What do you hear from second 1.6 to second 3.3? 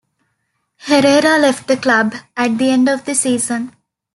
the club at the end of the